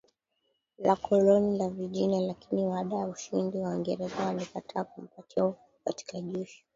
[0.77, 6.65] la koloni la Virginia Lakini baada ya ushindi Waingereza walikataa kumpa cheo katika jeshi